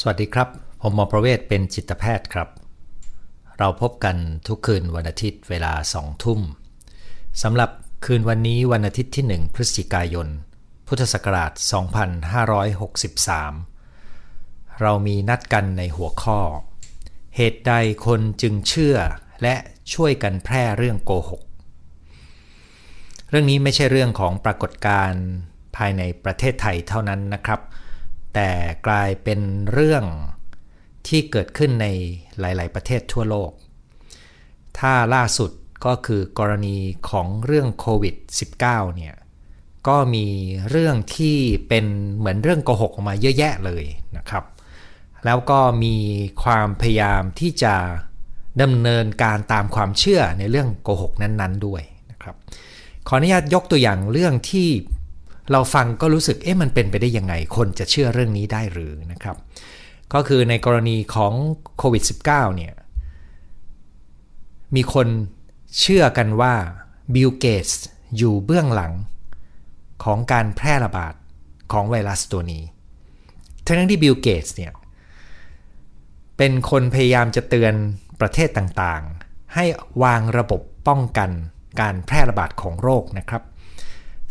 [0.00, 0.48] สวัสดีครับ
[0.82, 2.48] ผมหมอประเวศเป็นจิตแพทย์ครับ
[3.58, 6.40] เราพบกันทุกคืนวันอาทิตย์เวลาสองทุ่ม
[7.42, 7.70] สำหรับ
[8.04, 10.28] คืนวันนี้วันอาทิตย์ที่ 1 พฤศจิกายน
[10.86, 11.52] พุทธศักราช
[13.96, 16.40] 2563 เรามีนัดกันในหัวข้อ
[17.36, 17.72] เหตุใด
[18.06, 18.96] คนจึงเชื่อ
[19.42, 19.54] และ
[19.94, 21.42] ช่วยกันแพร่เรื่องโกหก
[23.30, 25.22] เรื่องนี้ไม่ใช่เรื่องของปรากฏการณ์
[25.76, 27.60] ภายในประเทศไทยเท่านั้นนะครับ
[28.38, 28.52] แต่
[28.86, 29.40] กลายเป็น
[29.72, 30.04] เรื่อง
[31.08, 31.86] ที่เกิดขึ้นใน
[32.40, 33.50] หลาย ๆ ประเทศทั่วโลก
[34.78, 35.50] ถ้าล่าสุด
[35.86, 36.76] ก็คือกรณี
[37.10, 38.14] ของเรื่องโควิด
[38.58, 39.14] -19 เนี่ย
[39.88, 40.26] ก็มี
[40.70, 41.38] เรื่องที่
[41.68, 41.84] เป็น
[42.16, 43.84] เหมือนเรื่องโกหกออกมาเยอะแยะเลย
[44.16, 44.44] นะครับ
[45.24, 45.96] แล้วก็มี
[46.42, 47.74] ความพยายามที่จะ
[48.62, 52.36] ดำเนินการตามความเชื่อในเรื่องโกหกนั้น ๆ ด้วยนะครับ
[53.06, 54.68] ขออนุญาตยกตัวอย่างเรื่องที่
[55.52, 59.36] เราฟังก็รู้สึกเอ๊ะมันเป็นไปได้ยังไง คนจะเชื่อเรื่องนี้ได้หรือนะครับ
[60.14, 61.32] ก็คือในกรณีของ
[61.78, 62.74] โควิด -19 เนี่ย
[64.74, 65.08] มีคน
[65.80, 66.54] เชื่อกันว่า
[67.14, 67.84] บิลเกตส์
[68.16, 68.92] อยู่เบื้องหลัง
[70.04, 71.14] ของการแพร่ระบาด
[71.72, 72.62] ของไวรัสตัวนี้
[73.66, 74.72] ทั้งที่บิลเกตส์เนี่ย
[76.36, 77.74] เป็นคนพยายามจะเตือน
[78.20, 79.64] ประเทศต่างๆ ให้
[80.02, 81.30] วางระบบป้องกัน
[81.80, 83.42] การแพร่ระบาดของโรคนะครับ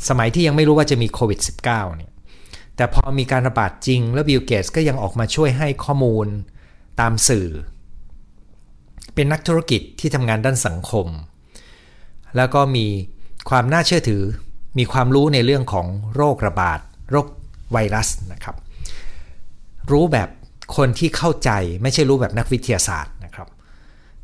[0.07, 2.11] สมัยที่ยังไม่รู้ว่าจะมีโควิด -19 เนี่ย
[2.75, 6.27] แต่พอมีการระบาดจริง แล้วบิลเกตส์ก็ยังออกมาช่วยให้ข้อมูล
[6.99, 7.47] ตามสื่อ
[9.13, 11.07] เป็นนักธุรกิจที่ทำงานด้านสังคม
[12.37, 12.85] แล้วก็มี
[13.49, 14.23] ความน่าเชื่อถือ
[14.77, 16.79] มีความรู้ในเรื่องของโรคระบาด
[17.11, 17.27] โรค
[17.71, 18.55] ไวรัสนะครับ
[19.91, 20.29] รู้แบบ
[20.77, 21.49] คนที่เข้าใจ
[21.81, 23.47] ไม่ใช่รู้แบบนักวิทยาศาสตร์นะครับ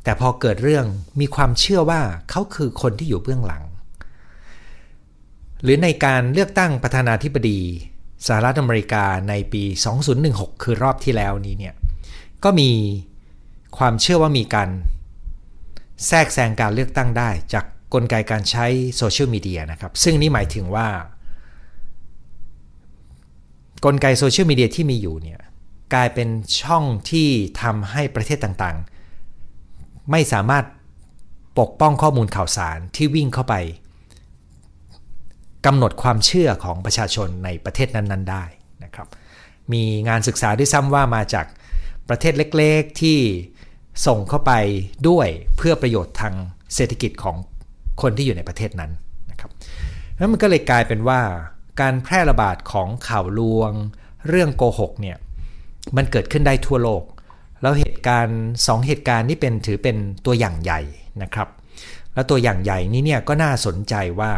[0.04, 0.86] แต่พอเกิดเรื่อง
[1.20, 2.00] มีความเชื่อว่า
[2.30, 3.62] เขาคือคนที่อยู่เบื้องหลัง
[5.62, 7.60] หรือในการเลือกตั้งประธานาธิบดี
[8.26, 9.64] สหรัฐอเมริกาในปี
[10.12, 11.74] 2016 คือรอบที่แล้วนี้เนี่ย
[12.44, 12.70] ก็มี
[13.78, 14.68] ความเชื่อว่ามีการ
[16.06, 20.88] แทรกแซงการเลือกตั้งได้ จากกลไกการใช้โซเชียลมีเดียนะครับ ซึ่งนี่หมายถึงว่า
[23.84, 25.40] กลไกโซเชียลมีเดียที่มีอยู่เนี่ย
[25.94, 26.28] กลายเป็น
[26.62, 27.28] ช่องที่
[27.62, 30.64] ทำให้ประเทศต่างๆ ไม่สามารถ
[31.58, 33.54] ปกป้องข้อมูลข่าวสารที่วิ่งเข้าไป
[35.66, 38.44] กำหนดความเชื่อของประชาชนในประเทศนั้น ๆ ได้
[38.84, 39.08] นะครับ
[39.72, 41.46] มีงานศึกษาด้วยซ้ำว่ามาจาก
[42.08, 43.18] ประเทศเล็กๆที่
[44.06, 44.52] ส่งเข้าไป
[45.08, 46.34] ด้วยเพื่อประโยชน์ทาง
[46.74, 47.36] เศรษฐกิจของ
[48.02, 48.90] คนที่อยู่ในประเทศนั้น
[49.30, 49.50] นะครับ
[50.16, 51.20] แล้วมันก็เลยกลายเป็นว่า
[51.80, 53.72] การแพร่ระบาดของข่าวลวง
[54.28, 55.16] เรื่องโกหกเนี่ย
[55.96, 57.02] มันเกิดขึ้นได้ทั่วโลก
[57.62, 59.96] แล้วเหตุการณ์สองเหตุการณ์นี้เป็นถือเป็น
[60.26, 60.80] ตัวอย่างใหญ่
[61.22, 61.48] นะครับ
[62.14, 64.32] แล้วตัวอย่างใหญ่นี้เนี่ยก็น่าสนใจว่า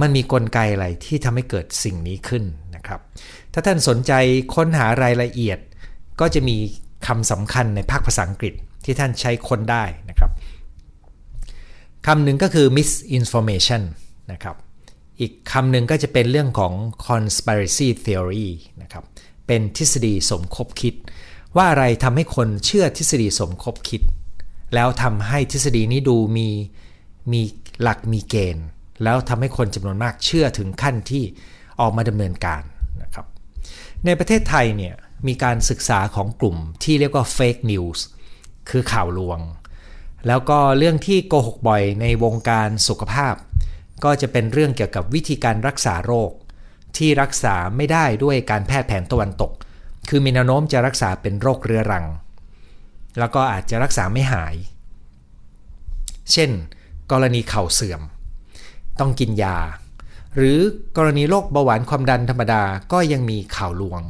[0.00, 2.44] มันมีกลไกอะไรที่ทำให้เกิดสิ่งนี้ขึ้น
[2.74, 3.00] นะครับ
[3.52, 4.12] ถ้าท่านสนใจ
[4.54, 5.58] ค้นหารายละเอียด
[6.20, 6.56] ก็จะมี
[7.06, 8.54] คำสำคัญในภาคภาษาอังกฤษ
[8.84, 10.30] ที่ท่านใช้ค้นได้นะครับ
[12.06, 13.82] คำหนึ่งก็คือ misinformation
[14.32, 14.56] นะครับ
[15.20, 16.72] อีกคำหนึ่งก็จะเป็นเรื่องของ
[17.06, 18.48] conspiracy theory
[18.82, 19.04] นะครับ
[19.46, 20.94] เป็นทฤษฎีสมคบคิด
[21.56, 24.02] ว่าอะไรทำให้คนเชื่อทฤษฎีสมคบคิด
[24.74, 26.48] แล้วทำให้ทฤษฎีนี้ดูมี
[27.32, 27.40] มี
[27.82, 28.66] หลักมีเกณฑ์
[29.04, 31.24] แล้วทำให้คนจำนวนมากเชื่อถึงขั้นที่
[31.80, 32.62] ออกมาดำเนินการ
[33.02, 33.26] นะครับ
[34.04, 34.94] ในประเทศไทยเนี่ย
[35.28, 37.98] มีการศึกษาของกลุ่มที่เรียกว่า fake news
[38.70, 39.38] คือข่าวลวง
[40.26, 43.34] แล้วก็เรื่องที่โกหกบ่อยในวงการสุขภาพ
[44.04, 46.30] ก็จะเป็นเรื่องเกี่ยวกับวิธีการรักษาโรค
[46.96, 49.52] ที่รักษาไม่ได้ด้วยการแพทย์แผนตะวันตก
[50.08, 52.06] คือมีแนวโน้มจะรักษาเป็นโรคเรื้อรัง
[53.18, 54.54] แล้วก็อาจจะรักษาไม่หาย
[56.32, 56.50] เช่น
[57.10, 58.02] กรณีเข่าเสื่อม
[59.00, 59.58] ต้องกินยา
[60.36, 60.58] หรือ
[60.96, 64.00] กรณีโรคเบาหวานความดันธรรมดาก็ยังมีข่าวลวง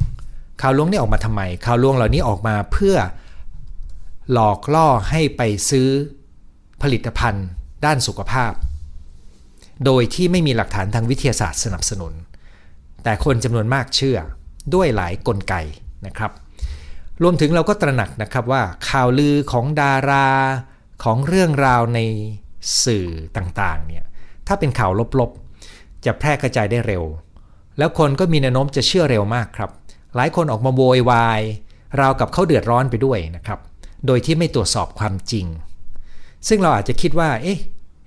[0.61, 2.95] ข่าวลวงนี่ออกมาทำไม ข่าวลวงเหล่านี้ออกมาเพื่อ
[4.31, 5.89] หลอกล่อให้ไปซื้อ
[6.81, 7.45] ผลิตภัณฑ์
[7.85, 8.51] ด้านสุขภาพ
[9.85, 12.13] โดยที่ไม่มีหลักฐานทางวิทยาศาสตร์สนับสนุน
[13.03, 14.17] แต่คนจำนวนมากเชื่อ
[14.73, 15.55] ด้วยหลายกลไก
[16.05, 16.31] นะครับ
[17.23, 20.29] รวมถึงเราก็ตระหนักนะครับว่าข่าวลือของดารา
[21.03, 21.99] ของเรื่องราวใน
[22.83, 24.05] สื่อต่างๆเนี่ย
[24.49, 27.03] ถ้าเป็นข่าวลบๆ จะแพร่กระจายได้เร็ว
[27.77, 29.69] แล้วคนก็มีแนวโน้มจะเชื่อเร็วมากครับ
[30.15, 31.41] หลายคนออกมาโวยวาย
[31.99, 33.59] ราวกับเขาเดือดร้อนไปด้วยนะครับ
[34.05, 35.45] โดยที่ไม่ตรวจสอบความจริง
[36.47, 37.59] ซึ่งเราอาจจะคิดว่า เอ๊ะ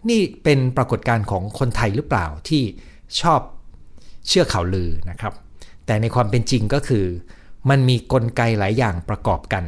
[0.09, 2.63] นี่เป็นปรากฏการณ์ของคนไทยหรือเปล่าที่
[3.21, 3.41] ชอบ
[4.29, 5.33] เชื่อข่าวลือนะครับ
[5.87, 7.07] แต่ในความเป็นจริงก็คือ
[7.71, 9.65] มันมีกลไกหลายอย่างประกอบกัน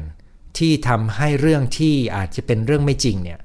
[0.59, 3.41] ที่ทำให้เรื่องที่อาจจะเป็นเรื่องไม่จริงเนี่ย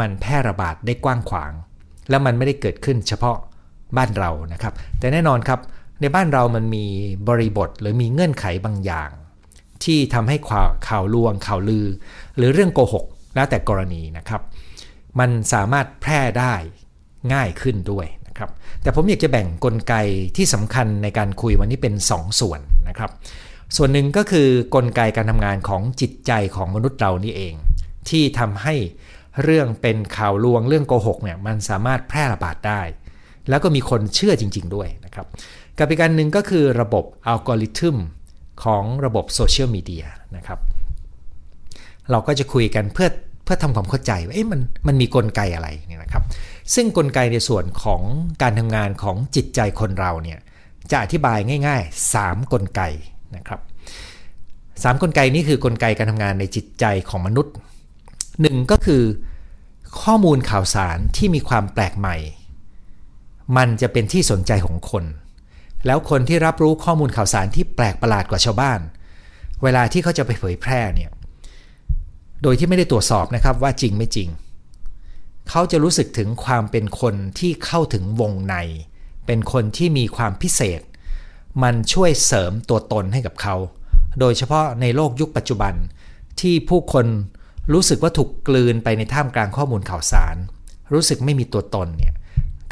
[0.00, 1.52] มันแพร่ระบาดได้กว้างขวาง
[2.10, 3.36] แล้วมันไม่ได้เกิดขึ้นเฉพาะ
[3.96, 5.60] บ้านเรานะครับ แต่แน่นอนครับ
[6.00, 6.84] ในบ้านเรามันมี
[7.28, 9.10] บริบทหรือมีเงื่อนไขบางอย่าง
[9.84, 11.86] ที่ทำให้ข่าวข่าวลวงข่าวลือ
[12.36, 13.04] หรือเรื่องโกหก
[13.34, 14.42] แล้วแต่กรณีนะครับ
[15.18, 16.54] มันสามารถแพร่ได้
[17.32, 18.50] ง่ายขึ้นด้วยนะครับ
[18.82, 19.94] แต่ผมอยากจะแบ่งกลไก
[20.36, 23.10] ที่สำคัญในการคุยวันนี้เป็น 2ส่วนนะครับ
[23.76, 27.54] ส่วนหนึ่งก็คือกลไกการทำงานของจิตใจของมนุษย์เรานี่เอง
[28.08, 28.74] ที่ทำให้
[29.42, 32.82] เรื่องเป็นข่าวลวงเรื่องโกหกเนี่ยมันสามารถแพร่ระบาดได้
[33.48, 35.26] แล้วก็มีคนเชื่อจริง ๆ ด้วยนะครับ
[35.78, 37.96] กับอีกการหนึ่งก็คือระบบอัลกอริทึม
[38.64, 40.06] ของระบบโซเชียลมีเดีย
[40.36, 40.58] นะครับ
[42.10, 43.08] เราก็จะคุยกันเพื่อ
[43.44, 46.24] เพื่อทำความเข้าใจว่าเอ๊ะมันมันมีกลไกอะไรเนี่ยนะครับ
[46.74, 48.02] ซึ่งกลไกในส่วนของ
[48.42, 50.38] การทำงานของจิตใจคนเราเนี่ย
[50.90, 52.82] จะอธิบายง่าย ๆ 3 กลไก
[53.36, 53.60] นะครับ
[54.82, 57.54] สามกลไกนี้คือกลไกการทำงานในจิตใจของมนุษย์
[58.40, 59.02] หนึ่งก็คือ
[60.02, 62.16] ข้อมูลข่าวสารที่มีความแปลกใหม่
[63.56, 65.04] มันจะเป็นที่สนใจของคน
[65.86, 68.80] แล้วคนที่รับรู้ข้อมูลข่าวสารที่แปลกประหลาดกว่าชาวบ้าน
[69.62, 71.10] เวลาที่เขาจะไปเผยแพร่เนี่ย
[72.42, 74.28] โดยที่ไม่ได้ตรวจสอบนะครับว่าจริงไม่จริง
[75.48, 78.54] เขาจะรู้สึกถึงความเป็นคนที่เข้าถึงวงใน
[79.26, 80.80] เป็นคนที่มีความพิเศษ
[81.62, 83.56] มันช่วยเสริมตัวตนให้กับเขา
[84.20, 85.74] โดยเฉพาะในโลกยุคปัจจุบัน
[86.40, 87.06] ที่ผู้คน
[87.72, 90.36] รู้สึกว่าถูกกลืนไปในท่ามกลางข้อมูลข่าวสาร
[90.92, 92.14] รู้สึกไม่มีตัวตนเนี่ย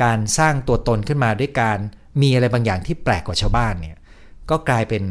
[0.02, 1.78] การสร้างตัวตนขึ้นมาด้วยการ
[2.22, 3.96] มีอะไรบางอย่างที่แปลกกว่าชาวบ้านเนี่ย
[4.50, 5.04] ก็กลายเป็น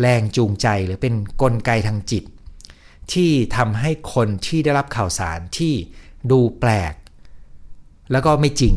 [0.00, 2.24] แรงจูงใจหรือเป็นนกลไกทางจิต
[3.12, 5.74] ที่ทำให้คนที่ได้รับข่าวสารที่
[6.30, 6.94] ดูแปลก
[8.12, 8.74] แล้วก็ไม่จริง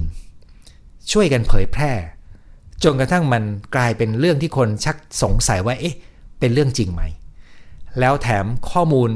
[1.12, 1.91] ช่วยกันเผยแพร่
[2.83, 3.44] จนกระทั่งมัน
[3.75, 5.95] กลายเป็นเรื่องที่คนชักสงสัยว่าเอ๊ะ
[6.39, 7.03] เป็นเรื่องจริงไหม
[8.00, 9.09] แล้วแถมข้อมูล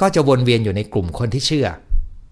[0.00, 1.66] ก็จะวนเวียนอยู่ในกลุ่มคนที่เชื่อ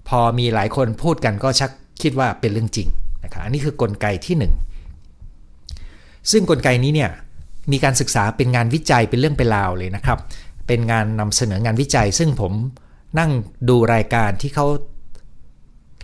[0.09, 1.71] พอมีหลายคนพูดกันก็ชัก
[2.03, 2.89] คิดว่าเป็นเรื่องจริง
[3.25, 4.37] นะครับอันนี้คือกลไกที่
[5.09, 7.11] 1 ซึ่งกลไกนี้เนี่ย
[7.73, 10.19] มีการศึกษาเป็นงานวิจัยเป็นเรื่องเป็นราวเลยนะครับ
[10.67, 12.53] เป็นงานนำเสนองานวิจัย ซึ่งผม
[13.19, 13.31] นั่ง
[13.69, 14.67] ดูรายการที่เขา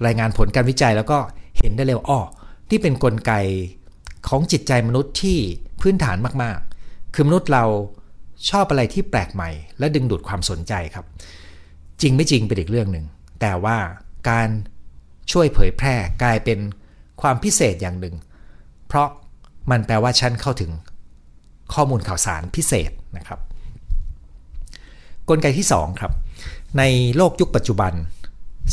[0.07, 1.19] รายงานผลการวิจัยแล้วก็
[1.59, 2.21] เห็นได้เลยว่าอ๋อ
[2.69, 3.33] ที่เป็นนกลไก
[4.29, 5.39] ของจิตใจมนุษย์ที่
[5.81, 7.65] พื้นฐานมากๆ คือมนุษย์เรา
[8.51, 11.05] ชอบอะไรที่แปลกใหม่ และดึงดูดความสนใจครับ
[12.03, 13.07] จริงไม่จริงเป็นอีกเรื่องหนึ่ง
[13.41, 13.79] แต่ว่า
[14.31, 14.49] การ
[15.33, 16.59] ช่วยเผยแพร่กลายเป็น
[17.21, 18.15] ความพิเศษอย่างหนึ่ง
[18.87, 19.09] เพราะ
[19.71, 20.71] มันแปลว่าฉันเข้าถึง
[21.75, 23.41] ข้อมูลข่าวสารพิเศษนะครับ
[25.29, 26.13] กลไกที่2ครับ
[26.79, 26.83] ใน
[27.17, 27.93] โลกยุคปัจจุบัน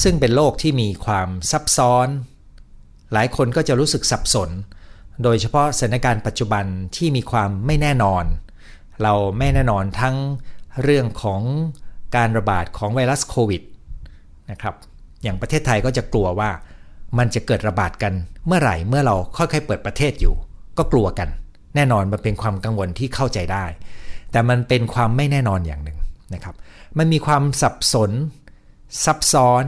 [0.03, 2.07] ซึ่งเป็นโลกที่มีความซับซ้อน
[3.13, 4.49] หลายคนก็จะรู้สึกสับสน
[5.23, 6.65] โดยเฉพาะสถานการณ์ปัจจุบัน
[6.95, 8.23] ที่มีความไม่แน่นอน
[9.03, 10.15] เราไม่แน่นอนทั้ง
[10.83, 11.41] เรื่องของ
[12.15, 13.61] การระบาดของไวรัสโควิด
[14.51, 14.75] นะครับ
[15.23, 16.49] อย่างประเทศไทยก็จะกลัวว่า
[17.17, 18.13] มันจะเกิดระบาดกัน
[18.47, 20.33] เมื่อไหร่เมื่อเราค่อยๆเปิดประเทศอยู่
[20.77, 21.29] ก็กลัวกัน
[21.75, 23.65] แน่นอนมันเป็นความกังวลที่เข้าใจได้
[24.31, 25.97] แต่มันเป็นความไม่แน่นอนอย่างหนึ่ง
[26.33, 26.55] นะครับ
[26.97, 28.11] มันมีความสับสน
[29.05, 29.63] ซับซ้อน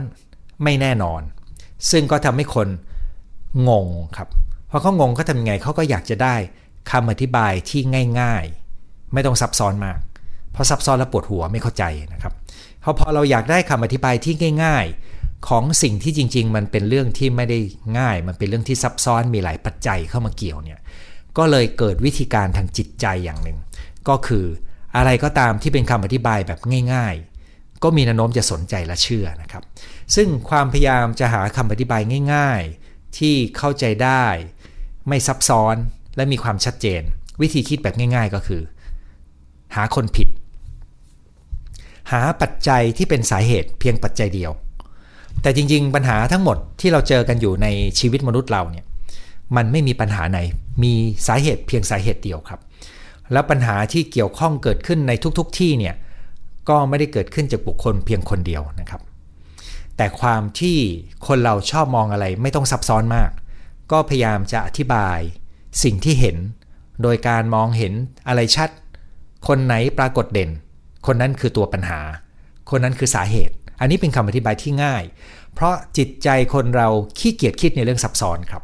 [0.64, 1.22] ไม่แน่นอน
[1.90, 2.68] ซึ่งก็ทำให้คน
[3.68, 4.28] งงครับ
[4.70, 6.34] พอเขางงเขาทำยังไงเขาก็อยากจะได้
[6.90, 7.80] คำอธิบายที่
[8.20, 8.44] ง่าย
[8.78, 9.98] ๆ ไม่ต้องซับซ้อนมาก
[10.52, 12.32] เพราะซับซ้อนแล้วปวดหัวไม่เข้าใจนะครับ
[12.82, 14.34] พอพอเราอยากได้คำอธิบายที่
[14.64, 17.58] ง่าย ๆ ของสิ่งที่จริง ๆ มันเป็นเรื่องที่ไม่ได้
[17.98, 20.80] ง่าย มันเป็นเรื่องที่ซับซ้อนมีหลายปัจจัยเข้ามาเกี่ยวเนี่ย
[21.38, 23.58] ก็เลยเกิดวิธีการทางจิตใจอย่างหนึ่ง
[24.08, 24.44] ก็คือ
[24.96, 26.60] อะไรก็ตามที่เป็นคำอธิบายแบบ
[26.92, 27.14] ง่าย
[27.48, 29.62] ๆ ก็มีแนวโน้มจะสนใจและเชื่อนะครับ
[30.14, 32.02] ซึ่งความพยายามจะหาคำอธิบาย
[32.34, 34.24] ง่าย ๆ ที่เข้าใจได้
[35.08, 35.76] ไม่ซับซ้อน
[36.16, 37.02] และมีความชัดเจน
[37.40, 38.62] วิธีคิดแบบง่าย ๆ ก็คือ
[39.74, 40.28] หาคนผิด
[42.10, 44.52] หาปัจจัยที่เป็นสาเหตุเพียงปัจจัยเดียว
[45.42, 47.66] แต่จริง ๆ ปัญหาทั้งหมดที่เราเจอกันอยู่ใน
[47.98, 48.84] ชีวิตมนุษย์เราเนี่ย
[49.56, 50.38] มันไม่มีปัญหาไหน
[50.82, 50.92] มี
[51.26, 52.60] สาเหตุเพียงสาเหตุเดียวครับ
[53.32, 55.94] แล้วปัญหาที่เกี่ยวข้องเกิดขึ้นในทุกๆทที่เนี่ย
[56.68, 59.00] ก็ไม่ได้เกิดขึ้นจากบุคคลเพียงคนเดียวนะครับ
[59.96, 60.78] แต่ความที่
[61.26, 63.30] คนเราชอบมองอะไรไม่ต้องซับซ้อนมาก
[63.92, 65.18] ก็พยายามจะอธิบาย
[65.82, 66.36] สิ่งที่เห็น
[67.02, 67.92] โดยการมองเห็น
[68.28, 68.70] อะไรชัด
[69.48, 70.50] คนไหนปรากฏเด่น
[71.06, 72.00] คนนั้นคือตัวปัญหา
[72.70, 75.02] คนนั้นคือสาเหตุ อันนี้เป็นคำอธิบายที่ง่าย
[75.54, 78.62] เพราะจิตใจคนเราขี้เกียจคิดในเรื่องซับซ้อนครับ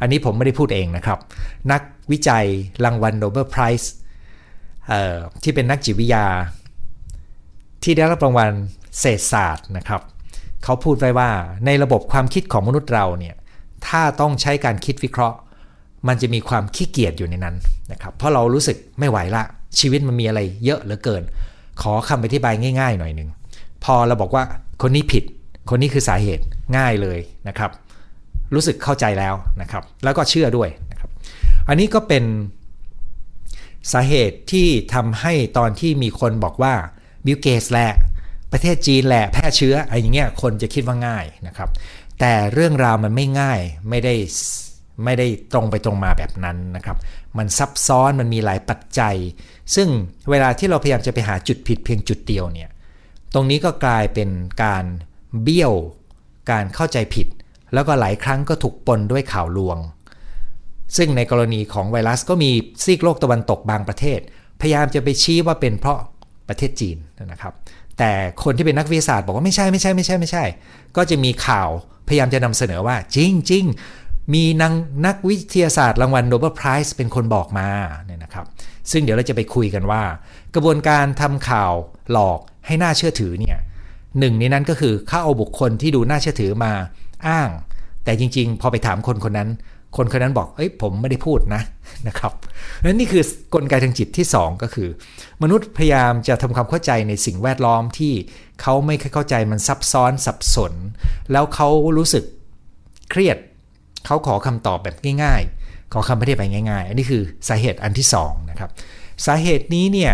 [0.00, 1.18] อันนี้ผมไม่ได้พูดเองนะครับ
[1.72, 2.44] นักวิจัย
[2.84, 3.92] รางวัลโนเบิลไพรส์
[5.42, 6.26] ที่เป็นนักจิตวิทยา
[7.82, 8.50] ที่ได้รับรางวัล
[9.00, 10.02] เศรษฐศาสตร์นะครับ
[10.64, 11.30] เขาพูดไว้ว่า
[11.66, 13.34] ในระบบความคิดของมนุษย์เราเนี่ย
[13.86, 15.38] ถ้าต้องใช้การคิดวิเคราะห์
[16.08, 17.56] มันจะมีความขี้เกียจอยู่ในนั้น
[17.92, 19.42] นะครับ เพราะเรารู้สึกไม่ไหวละ
[19.78, 21.22] ชีวิตมันมีอะไรเยอะเหลือเกิน
[21.82, 23.28] ขอคำอธิบายง่าย ๆ หน่อยหนึ่ง
[23.84, 24.44] พอเราบอกว่า
[24.82, 25.24] คนนี้ผิด
[25.70, 26.44] คนนี้คือสาเหตุ
[26.76, 27.18] ง่ายเลย
[27.48, 27.70] นะครับ
[28.54, 31.10] รู้สึกเข้าใจแล้วนะครับ แล้วก็เชื่อด้วยนะครับ
[31.68, 32.24] อันนี้ก็เป็น
[33.92, 36.74] สาเหตุที่ทำให้ตอนที่มีคนบอกว่า
[37.24, 37.90] บิลเกตส์แหละ
[38.52, 41.68] ประเทศจีนแหละแพร่เชื้ออะไรอย่างเงี้ยคนจะคิดว่าง่ายนะครับ
[42.20, 44.14] แต่เรื่องราวมันไม่ง่ายไม่ได้
[45.04, 46.96] ไม่ได้ตรงไปตรงมาแบบนั้นนะครับ
[47.38, 49.16] มันซับซ้อนมันมีหลายปัจจัย
[49.74, 49.88] ซึ่ง
[50.30, 52.70] เวลาที่เราพยายามจะไปหาจุดผิดเพียงจุดเดียวเนี่ย
[53.34, 54.30] ตรงนี้ก็กลายเป็น
[54.64, 54.84] การ
[55.42, 55.72] เบี้ยว
[56.50, 57.26] การเข้าใจผิด
[57.74, 59.78] แล้วก็หลายครั้งก็ถูกปนด้วยข่าวลวง
[60.96, 62.50] ซึ่งในกรณีของไวรัสก็มี
[62.84, 64.20] ซีกโลกตะวันตกบางประเทศ
[64.60, 65.98] พยายามจะไปชี้ว่าเป็นเพราะ
[66.48, 66.96] ประเทศจีน
[67.32, 67.52] นะครับ
[67.98, 68.10] แต่
[68.44, 70.44] คนที่เป็นนักวิทยาศาสตร์บอกว่าไม่ใช่ไม่ใช่ไม่ใช่ไม่ใช่
[70.96, 71.68] ก็จะมีข่าว
[72.08, 73.64] พยายามจะนำเสนอว่าจริงจริง
[74.34, 74.72] มีนัก
[75.06, 77.68] นักวิทยาศาสตร์รางวัลโนเบิลไพรส์เป็นคนบอกมา
[78.04, 78.46] เนี่ยนะครับ
[78.90, 80.02] ซึ่งเดี๋ยวเราจะไปคุยกันว่า
[80.54, 81.72] กระบวนการทำข่าว
[82.12, 83.58] หลอกให้น่าเชื่อถือเนี่ย
[84.18, 86.72] หนึ่งในนั้นก็คือเข้าเอาบุคคลที่ดูน่าเชื่อถือมา
[87.26, 87.50] อ้าง
[88.04, 89.48] แต่จริง ๆ พอไปถามคนคนนั้น
[89.96, 91.62] คนคนนั้นบอกเอ้ยผมไม่ได้พูดนะ
[92.08, 92.32] นะครับ
[92.84, 93.22] นั้นนี่คือ
[93.54, 94.88] กลไกทางจิตที่ 2 ก็คือ
[95.42, 98.12] มนุษย์พยายามจะทำความเข้าใจในสิ่งแวดล้อมที่
[98.60, 100.72] เขาไม่เข้าใจมันซับซ้อนสับสน
[101.32, 102.24] แล้วเขารู้สึก
[103.10, 103.38] เครียด
[104.06, 108.70] เขาขอคำตอบแบบง่าย ๆ ขอคำไม่ได้ไปง่าย ๆ อันนี้คือสาเหตุอันที่2นะครับ
[109.26, 110.12] สาเหตุนี้เนี่ย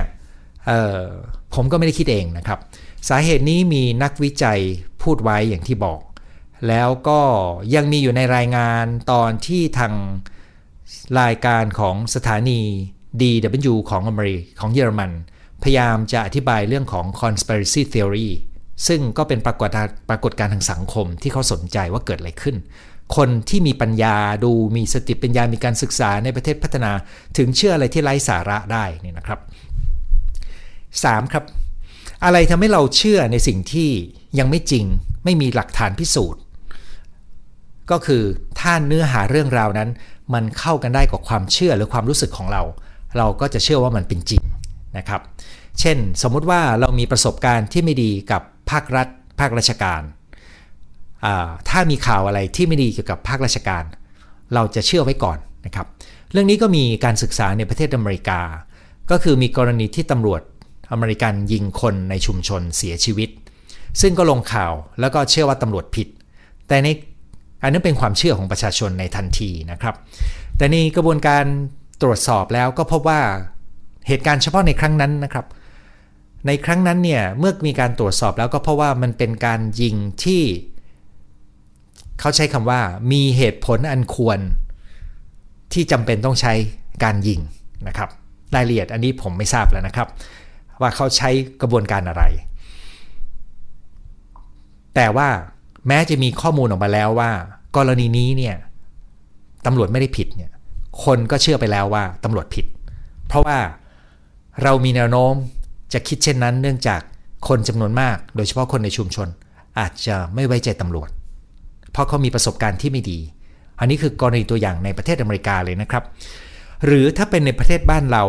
[1.54, 2.58] ผมก็ไม่ได้คิดเองนะครับ
[3.08, 4.60] สาเหตุนี้มีนักวิจัย
[5.02, 6.00] พูดไว้อย่างที่บอก
[6.68, 7.20] แล้วก็
[7.74, 9.92] ยังมีอยู่ในรายงานตอนที่ทาง
[11.20, 12.60] รายการของสถานี
[13.20, 15.12] DW ของอเมริกของเยอรมัน
[15.62, 18.28] พยายามจะอธิบายเรื่องของ conspiracy theory
[18.86, 19.70] ซึ่งก็เป็นปรากฏ
[20.10, 22.56] ปรากฏการณ์ทางสังคมที่เขาสนใจว่าเกิดอะไรขึ้น
[23.16, 26.92] คนที่มีปัญญาดูมีสติปัญญามีการศึกษาในประเทศพัฒนา
[27.36, 29.40] ถึงเชื่ออะไรที่ไร้สาระได้นี่นะครับ
[30.76, 31.32] 3.
[31.32, 31.44] ครับ
[32.24, 33.90] อะไรทำให้เราเชื่อในสิ่งที่
[34.38, 34.84] ยังไม่จริง
[35.24, 36.40] ไม่มีหลักฐานพิสูจน์
[37.90, 38.22] ก็คือ
[38.60, 39.90] ถ้าเนื้อหาเรื่องราวนั้น
[40.34, 42.62] มันเข้ากันได้กับความเชื่อหรือความรู้สึกของเรา
[43.18, 44.42] เราก็จะเชื่อว่ามันเป็นจริง
[44.98, 45.20] นะครับ
[45.80, 49.08] เช่น สมมุติว่าเรามีประสบการณ์ที่ไม่ดีกับภาครัฐ
[49.40, 50.02] ภาคราชการ
[51.68, 53.84] ถ้ามีข่าวอะไรที่ไม่ดีเกี่ยวกับภาคราชการ
[54.54, 55.86] เราจะเชื่อไว้ก่อนนะครับ
[56.32, 58.40] เรื่องนี้ก็มีการศึกษาในประเทศอเมริกา
[59.10, 60.42] ก็คือมีกรณีที่ตำรวจ
[60.92, 63.28] อเมริกันยิงคนในชุมชนเสียชีวิต
[64.00, 66.08] ซึ่งก็ลงข่าวแล้วก็เชื่อว่าตำรวจผิด
[66.68, 66.88] แต่ใน
[67.62, 69.94] อันนั้นเป็นความเชื่อของประชาชนในทันทีนะครับ
[70.56, 71.44] แต่ในกระบวนการ
[72.02, 73.20] ตรวจสอบแล้วก็พบว่า
[74.08, 75.46] เหตุการณ์เฉพาะในครั้งนั้นนะครับ
[76.46, 80.42] ในครั้งนั้นเนี่ยเมื่อมีการตรวจสอบแล้วก็เพราะว่ามันเป็นการยิงที่
[82.20, 82.80] เขาใช้คำว่า
[83.12, 84.38] มีเหตุผลอันควร
[85.72, 86.52] ที่จำเป็นต้องใช้
[87.04, 87.40] การยิง
[87.88, 88.08] นะครับ
[88.54, 90.08] รายละเอียดอันนี้ผมไม่ทราบแล้วนะครับ
[90.80, 92.22] ว่าเขาใช้กระบวนการอะไร
[94.94, 95.28] แต่ว่า
[95.88, 97.30] แม้จะมีข้อมูลออกมาแล้วว่า
[97.76, 98.56] กรณีนี้เนี่ย
[99.66, 100.50] ตำรวจไม่ได้ผิดเนี่ย
[101.04, 102.66] คนก็เชื่อไปแล้วว่าตำรวจผิด
[103.28, 103.58] เพราะว่า
[104.62, 105.34] เรามีแนวโน้ม
[105.92, 107.00] จะคิดเช่นนั้น เนื่องจาก
[107.48, 109.28] คนจำนวนมาก โดยเฉพาะคนในชุมชน
[109.78, 111.10] อาจจะไม่ไว้ใจตำรวจ
[111.92, 113.18] เพราะเขามีประสบการณ์ที่ไม่ดี
[113.78, 116.04] อันนี้คือกรณีตัวอย่างในประเทศอเมริกาเลยนะครับ
[116.86, 118.24] หรือถ้าเป็นในประเทศบ้านเรา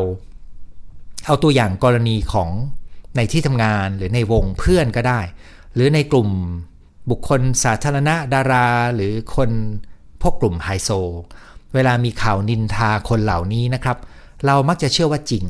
[1.27, 2.49] เอาตัวอย่างกรณีของ
[3.15, 5.19] ในที่ทำงานหรือในวงเพื่อนก็ได้
[5.73, 6.29] หรือในกลุ่ม
[7.09, 9.49] บุคคลสาธารณะดารา หรือคน
[10.21, 10.89] พวกกลุ่มไฮโซ
[11.73, 13.97] เวลามีข่าวนินทาคนเหล่านี้นะครับ
[14.45, 15.43] เรามักจะเชื่อว่าจริง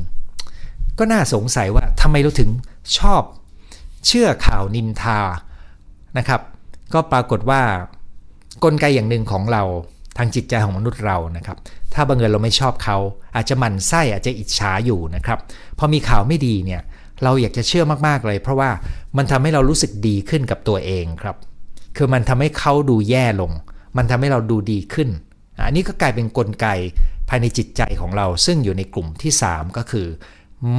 [0.98, 2.50] ก็น่าสงสัยว่าทำไมเราถึง
[2.98, 3.22] ชอบ
[4.06, 5.20] เชื่อข่าวนินทา
[6.18, 6.40] นะครับ
[6.94, 7.62] ก็ปรากฏว่า
[8.64, 9.62] กลไกอย่างหนึ่งของเรา
[10.18, 11.58] ทางจิตใจของมนุษย์เรานะครับ
[11.94, 12.96] ถ้าบังเอิญเราไม่ชอบเขา
[13.34, 15.38] อาจจะหมั่นไส้อาจจะอิจฉาอยู่นะครับ
[15.78, 16.82] พอมีข่าวไม่ดีเนี่ย
[17.22, 18.70] เราอยากจะเชื่อมากๆเลย เพราะว่า
[19.16, 21.36] มันทำให้เรารู้สึกดีขึ้นกับตัวเองครับ
[21.96, 23.52] คือมันทำให้เขาดูแย่ลง
[23.96, 25.08] มันทำให้เราดูดีขึ้น
[25.66, 26.66] อันนี้ก็กลายเป็นนกลไก
[27.28, 30.06] ภายในจิตใจของเรา ซึ่งอยู่ในกลุ่มที่ 3 ก็คือ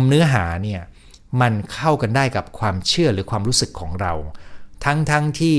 [0.08, 0.82] เนื้อหาเนี่ย
[1.42, 4.14] มันเข้ากันได้กับความเชื่อหรือความรู้สึกของเรา
[4.86, 5.58] ทั้งๆทที่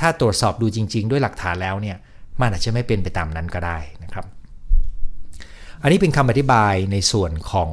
[0.00, 1.96] ถ้าตรวจสอบดูจริง ๆ ด้วยหลักฐานแล้วเนี่ย
[2.40, 4.24] มันอาจจะไม่เป็นไปตามนั้นก็ได้นะครับ
[5.82, 7.70] อันนี้เป็นคำอธิบายในส่วนของ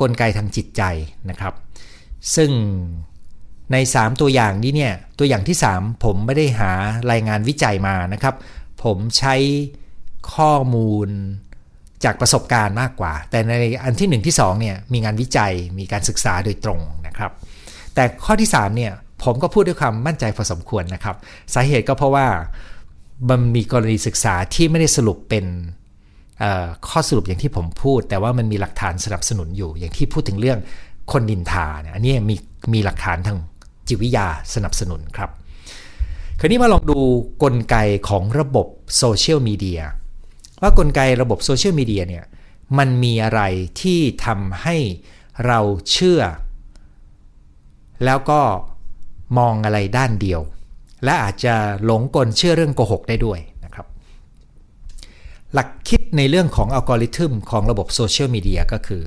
[0.00, 0.82] กลไกทางจิตใจ
[1.30, 1.54] นะครับ
[2.36, 2.50] ซึ่ง
[3.72, 6.70] ใน 3 ตัวอย่างนี้เนี่ยตัวอย่างที่ 3 ผมไม่ได้หา
[7.10, 8.34] รายงานวิจัยมานะครับ
[8.84, 9.34] ผมใช้
[10.34, 11.08] ข้อมูล
[12.04, 13.52] จากประสบการณ์มากกว่า แต่ใน
[13.84, 17.32] อันที่ 1 ที่2เนี่ยมีงานวิจัยมีการศึกษาโดยตรงนะครับ
[17.94, 18.92] แต่ข้อที่3เนี่ย
[19.24, 21.16] ผมก็พูดด้วยความมั่นใจพอสมควรนะครับ
[21.54, 22.26] สาเหตุก็เพราะว่า
[23.30, 25.46] มันมีกรณีศึกษาที่ไม่ได้สรุปเป็น
[26.88, 30.58] ข้อสรุปอย่างที่ผมพูด แต่ว่ามันมีหลักฐานสนับสนุนอยู่ อย่างที่พูดถึงเรื่อง
[31.12, 32.36] คนดินทาเนี่ยอันนี้มี
[32.72, 33.38] มีหลักฐานทาง
[33.88, 35.30] จิตวิทยาสนับสนุนครับ
[36.40, 36.98] คราวนี้มาลองดู
[37.42, 37.76] กลไก
[38.08, 38.66] ของระบบ
[38.98, 39.80] โซเชียลมีเดีย
[40.62, 42.24] ว่ากลไกระบบโซเชียลมีเดียเนี่ย
[42.78, 43.40] มันมีอะไร
[43.80, 44.76] ที่ทำให้
[45.46, 46.20] เราเชื่อ
[48.04, 48.40] แล้วก็
[49.38, 50.40] มองอะไรด้านเดียว
[51.04, 51.54] และอาจจะ
[51.84, 53.86] หลงกลเชื่อเรื่องโกหกได้ด้วยนะครับ
[55.52, 59.02] หลักคิดในเรื่องของอัลกอริทึมของระบบโซเชียลมีเดียก็คือ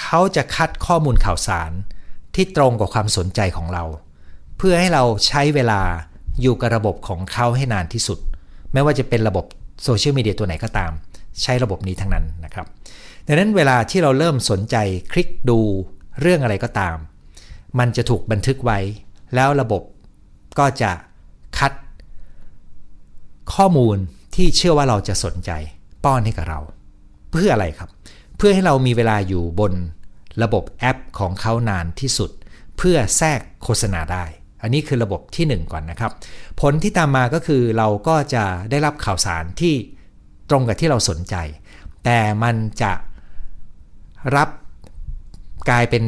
[0.00, 1.72] เขาจะคัดข้อมูลข่าวสาร
[2.34, 3.84] ที่ตรงกับความสนใจของเรา
[4.56, 5.80] เพื่อให้เราใช้เวลา
[6.40, 8.18] อยู่กับระบบของเขาให้นานที่สุด
[8.72, 9.44] ไม่ว่าจะเป็นระบบ
[9.84, 10.92] โซเชียลมีเดียตัวไหนก็ตาม
[11.42, 12.66] ใช้ระบบนี้ทั้งนั้นนะครับ
[13.26, 14.76] ดังนั้นเวลาที่เราเริ่มสนใจ
[15.12, 15.60] คลิกดู
[16.20, 16.96] เรื่องอะไรก็ตาม
[17.78, 18.78] มันจะถูกบันทึกไว้
[19.34, 19.82] แล้วระบบ
[20.58, 20.92] ก็จะ
[21.58, 21.72] คัด
[23.54, 23.96] ข้อมูล
[24.34, 25.50] ที่เชื่อว่าเราจะสนใจ
[26.04, 26.60] ป้อนให้กับเรา
[27.30, 27.90] เพื่ออะไรครับ
[28.36, 29.72] เพื่อให้เรามีเวลาอยู่บน
[30.42, 32.30] ระบบแอปของเขานานที่สุด
[32.76, 34.24] เพื่อแทรกโฆษณาได้
[34.62, 36.12] อันนี้คือระบบที่ 1 ก่อนนะครับ
[36.60, 39.74] ผลที่ตามมาก็คือเราก็จะได้รับข่าวสารที่
[40.50, 41.34] ตรงกับที่เราสนใจ
[42.04, 42.92] แต่มันจะ
[44.36, 44.48] รับ
[45.70, 46.04] กลายเป็น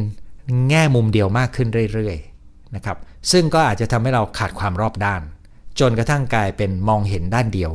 [0.69, 2.99] แง่มุมเดียวมากขึ้นเรื่อยๆนะครับ
[3.33, 5.23] ซึ่งก็อาจจะทำให้เราขาดความรอบด้าน
[5.81, 7.73] จนกระทั่งกลายเป็นมองเห็นด้านเดียว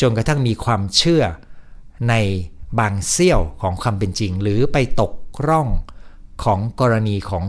[0.00, 1.22] จนกระทั่งมีความเชื่อ
[2.08, 2.14] ใน
[2.78, 5.12] บางเสี้ยวของความเป็นจริง หรือไปตก
[5.48, 5.68] ร่อง
[6.44, 7.44] ของกรณีของ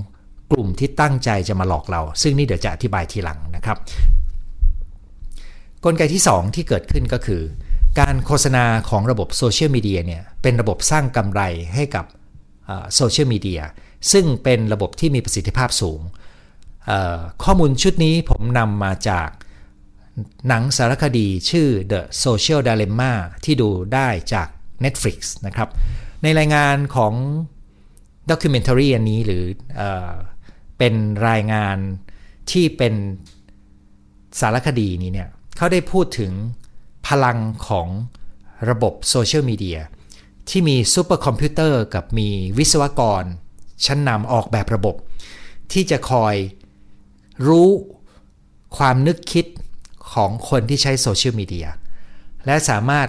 [0.52, 3.78] กลุ่มที่ตั้งใจจะมาหลอกเรา ซึ่งนี่เดี๋ยวจะอธิบายทีหลังนะครับ
[5.86, 7.42] กลไกที่ 2 ที่เกิดขึ้นก็คือ
[8.00, 11.42] การโฆษณาของระบบโซเชียลมีเดียเนี่ยเป็นระบบสร้างกำไร
[11.76, 12.06] ให้กับ
[12.96, 13.62] โซเชียลมีเดีย
[14.12, 16.02] ซึ่งเป็นระบบที่มีประสิทธิภาพสูง
[17.44, 19.30] ข้อมูลชุดนี้ผมนำมาจาก
[20.48, 23.12] หนังสารคดีชื่อ The Social Dilemma
[23.44, 24.48] ที่ดูได้จาก
[24.84, 25.70] Netflix นะครับ
[26.24, 27.14] ในรายงานของ
[28.30, 29.44] documentary อันนี้หรือ
[29.78, 29.84] เอ่อ
[30.78, 30.94] เป็น
[31.30, 31.78] รายงาน
[32.52, 32.94] ที่เป็น
[34.40, 36.32] สารคดีนี้เนี่ยเขาได้พูดถึง
[37.08, 37.38] พลัง
[37.68, 37.88] ของ
[38.70, 39.80] ระบบโซเชียลมีเดีย
[40.50, 43.24] ที่มีซูเปอร์คอมพิวเตอร์กับมีวิศวกร
[43.86, 44.96] ชั้นนำออกแบบระบบ
[45.72, 46.36] ที่จะคอย
[47.48, 47.70] รู้
[48.78, 49.46] ความนึกคิด
[50.14, 51.68] ของคนที่ใช้โซเชียลมีเดีย
[52.46, 53.08] และสามารถ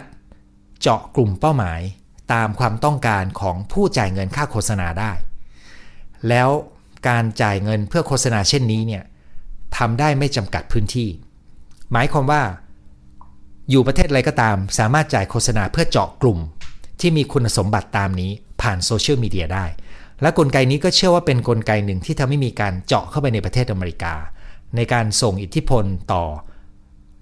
[0.81, 1.81] เจาะกลุ่มเป้าหมาย
[2.33, 5.13] ตามความต้องการของผู้จ่ายเงินค่าโฆษณาได้
[6.29, 6.49] แล้ว
[7.09, 9.05] การจ่ายเงินเพื่อโฆษณาเช่นนี้เนี่ย
[9.77, 11.09] ทำได้ไม่จำกัดพื้นที่
[11.93, 12.43] หมายความว่า
[13.71, 16.39] อยู่ประเทศอะไรก็ตาม สามารถจ่ายโฆษณาเพื่อเจาะกลุ่ม
[17.01, 18.31] ที่มีคุณสมบัติตามนี้
[18.63, 19.65] ผ่านโซเชียลมีเดียได้
[20.23, 24.15] และกลไกนี้ก็เชื่อว่าเป็นนกลไกหนึ่งที่ทำให้มีการเจาะเข้าไปในประเทศอเมริกา
[24.77, 26.25] ในการส่งอิทธิพลต่อ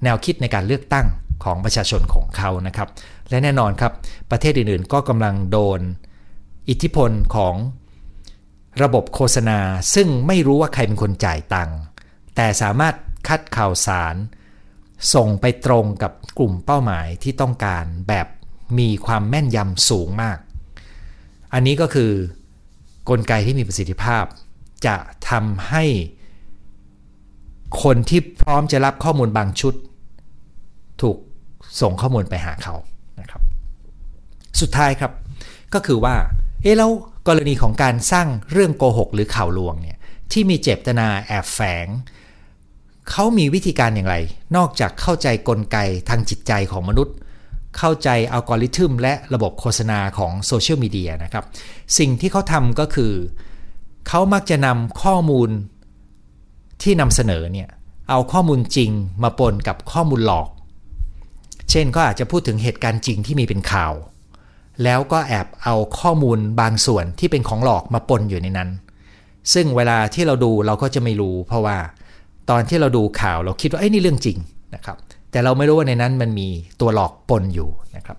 [0.04, 1.06] แนวคิดในการเลือกตั้ง
[1.44, 2.88] ของประชาชนของเขานะครับ
[3.30, 3.92] และแน่นอนครับ
[4.30, 5.80] ประเทศอื่นๆ ก็กำลังโดน
[6.68, 7.54] อิทธิพลของ
[8.82, 9.58] ระบบโฆษณา
[9.94, 11.78] ซึ่งไม่รู้ว่าใครเป็นคนจ่ายตังค์
[12.36, 12.94] แต่สามารถ
[13.28, 14.16] คัดข่าวสาร
[15.14, 18.26] ส่งไปตรงกับกลุ่มเป้าหมายที่ต้องการแบบ
[18.78, 20.38] มีความแม่นยำสูงมาก
[21.52, 22.12] อันนี้ก็คือ
[23.10, 24.24] กลไกที่มีประสิทธิภาพ
[24.86, 24.96] จะ
[25.30, 25.84] ทำให้
[27.82, 29.74] คนที่พร้อมจะรับข้อมูลบางชุด
[31.02, 31.16] ถูก
[31.80, 32.74] ส่งข้อมูลไปหาเขา
[33.20, 33.42] นะครับ
[34.60, 35.12] สุดท้ายครับ
[35.74, 36.14] ก็คือว่า
[36.62, 36.90] เอ๊ะแล้ว
[37.28, 39.98] กรณีของการสร้างเรื่องโกหกหรือข่าวลวงเนี่ย
[40.32, 41.86] ที่มีเจตนาแอบแฝง
[43.10, 44.16] เขามีวิธีการอย่างไร
[44.56, 47.14] นอกจากเข้าใจกลไกทางจิตใจของมนุษย์
[47.78, 51.44] เข้าใจอัลกอริทึมและระบบโฆษณาของโซเชียลมีเดียนะครับ
[51.98, 53.12] สิ่งที่เขาทำก็คือ
[54.08, 55.50] เขามักจะนำข้อมูล
[56.82, 57.68] ที่นำเสนอเนี่ย
[58.10, 58.90] เอาข้อมูลจริง
[59.22, 60.48] มาปนกับข้อมูลหลอก
[61.70, 63.92] เช่นก็อาจจะพูดถึงเหตุการณ์จริงที่มีเป็นข่าว
[64.84, 68.70] แล้วก็แอบเอาข้อมูลบางส่วนที่เป็นของหลอกมาปนอยู่ในนั้น
[69.52, 71.78] ซึ่งเวลาที่เราดูเราก็จะไม่รู้ เพราะว่า
[72.50, 74.38] ตอนที่เราดูข่าวเราคิดว่าไอ้นี่เรื่องจริง
[74.74, 74.96] นะครับ
[75.36, 76.48] แต่เราไม่รู้ว่าในนั้นมันมี
[76.80, 78.18] ตัวหลอกปนอยู่นะครับ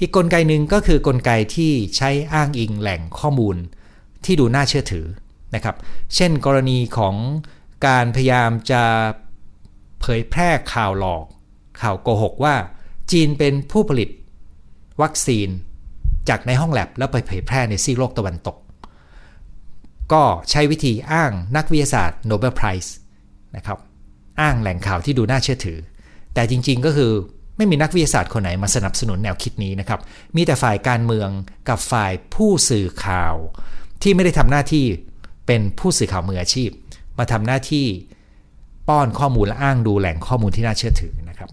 [0.00, 3.56] อีกกลไกหนึ่งก็คือกลไกที่ใช้อ้างอิงแหล่งข้อมูล
[4.24, 5.06] ที่ดูน่าเชื่อถือ
[5.54, 5.76] นะครับ
[6.14, 7.14] เช่นกรณีของ
[7.86, 8.82] การพยายามจะ
[10.00, 11.24] เผยแพร่ข่าวหลอก
[11.80, 12.54] ข่าวโกหกว่า
[13.12, 14.08] จีนเป็นผู้ผลิต
[15.02, 15.48] วัคซีน
[16.28, 18.56] จากในห้องแลบแล้วไปเผยแพร่ในซีโลกตะวันตก
[20.12, 22.94] ก็ใช้วิธีอ้างนักวิทยาศาสตร์โนเบลไพรส์
[23.56, 23.78] นะครับ
[24.40, 25.80] อ้างแหล่งข่าวที่ดูน่าเชื่อถือ
[26.38, 27.12] แต่จริงๆก็คือ
[27.56, 30.00] ไม่มีนักวิทยาศาสตร์คนไหนมาสนับสนุนแนวคิดนี้นะครับ
[30.36, 31.28] มีแต่ฝ่ายการเมือง
[31.68, 33.34] กับฝ่ายผู้สื่อข่าว
[34.02, 34.84] ที่ไม่ได้ทำหน้าที่
[35.46, 36.70] เป็นผู้สื่อข่าวมืออาชีพ
[37.18, 37.86] มาทำหน้าที่
[38.88, 41.50] ป้อนข้อมูลและอ้างดูแหล่งข้อมูลที่น่าเชื่อถือนะครับ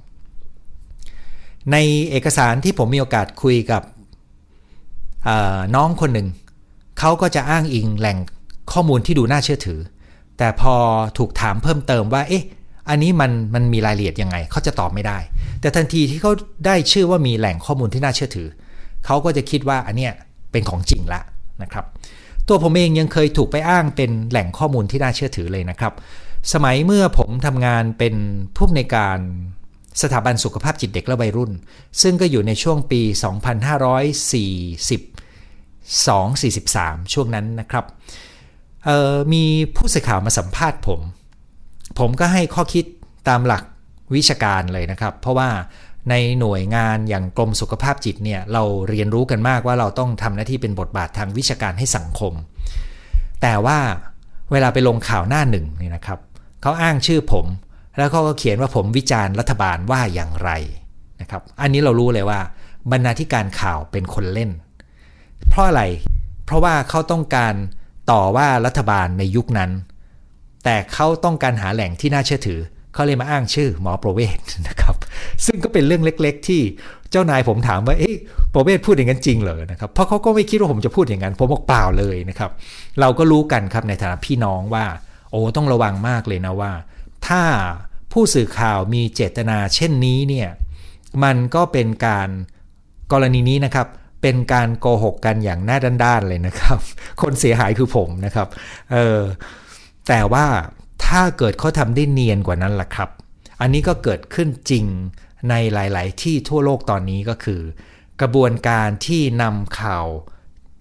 [1.71, 1.77] ใน
[2.09, 3.83] เอกสารที่ผมมีโอกาสคุยกับ
[5.75, 6.27] น้องคนหนึ่ง
[6.99, 8.17] เขาก็จะอ้างอิงแหล่ง
[8.71, 9.79] ข้อมูลที่ดูน่าเชื่อถือ
[10.37, 10.75] แต่พอ
[11.17, 12.45] ถูกถามเพิ่มเติมว่า เอ๊ะ
[12.89, 15.17] อันนี้มันมันมีรายละเอียดยังไงเขาจะตอบไม่ได้
[15.61, 16.31] แต่ทันทีที่เขา
[16.65, 18.47] ได้ชื่อว่ามีแหล่งข้อมูลที่น่าเชื่อถือ
[19.05, 20.13] เขาก็จะคิดว่าอันเนี้ย
[20.51, 21.21] เป็นของจริงละ
[21.63, 21.85] นะครับ
[22.47, 25.93] ตัวผมเองยังเคยถูกไปอ้างเป็นแหล่งข้อมูลที่น่าเชื่อถือเลยนะครับ
[26.53, 28.15] สมัยเมื่อผมทำงานเป็น
[28.55, 29.19] ผู้ในการ
[30.01, 31.51] สถาบันสุขภาพจิตเด็กและวัยรุ่น
[32.01, 33.09] ซึ่งก็อยู่ในช่วงปี 2540
[36.07, 37.85] 243 ช่วงนั้นนะครับ
[39.33, 39.43] มี
[39.75, 40.99] ผู้สื่อข่าวมาสัมภาษณ์ผม
[41.99, 42.85] ผมก็ให้ข้อคิด
[43.29, 43.63] ตามหลัก
[44.15, 45.49] วิชาการเลยนะครับ เพราะว่า
[46.09, 52.33] ในหน่วยงานอย่างกรมสุขภาพจิตเนี่ยเราเรียนรู้กันมากว่าเราต้องทำหน้าที่เป็นบทบาททางวิชาการให้สังคม
[53.41, 53.77] แต่ว่า
[54.51, 56.19] เวลาไปลงข่าวหน้าหนึ่งนี่นะครับ
[56.61, 57.45] เขาอ้างชื่อผม
[57.97, 60.51] แล้วเขาก็เขียนว่าผมวิจารณ์รัฐบาลว่าอย่างไร
[61.21, 62.39] นะครับ อันนี้เรารู้เลยว่า
[62.91, 64.51] บรรณาธิการข่าวเป็นคนเล่น
[65.49, 65.83] เพราะอะไร
[66.45, 67.53] เพราะว่าเขาต้องการ
[68.11, 69.71] ต่อว่ารัฐบาลในยุคนั้น
[70.65, 72.59] แต่เขาต้องการหาแหล่งที่น่าเชื่อถือ
[72.93, 74.95] เขาเลยมาอ้างชื่อหมอประเวศนะครับ
[75.45, 76.61] ซึ่งก็เป็นเรื่องเล็ก ๆ ที่
[77.11, 78.15] เจ้านายผมถามว่าเอ๊ะ
[78.53, 82.51] ประเวศพูดอย่างนั้นจริงเหรอนะครับ เพราะเขาก็ไม่คิดว่าผมจะพูดอย่างนั้น ผมบอกเปล่าเลยนะครับ
[82.99, 84.85] เราก็รู้กันครับในฐานะพี่น้องว่า
[85.31, 86.71] โอ้ต้องระวังมากเลยนะว่า
[87.27, 87.43] ถ้า
[88.11, 90.49] ผู้สื่อข่าวมีเจตนาเช่นนี้เนี่ย
[91.23, 92.29] มันก็เป็นการ
[93.11, 93.87] กรณีนี้นะครับ
[94.21, 96.77] เป็นการโกหกกันอย่างหน้าด้านๆเลยนะครับ
[97.21, 98.47] คนเสียหายคือผมนะครับ
[98.91, 99.21] เออ
[100.07, 100.47] แต่ว่า
[101.05, 103.09] ถ้าเกิดเขาทำได้เนียนกว่านั้นล่ะครับ
[103.61, 104.85] อันนี้ก็เกิดขึ้นจริง
[105.49, 107.61] ในหลาย ๆ ที่ทั่วโลกตอนนี้ก็คือ
[108.21, 110.07] กระบวนการที่นำข่าว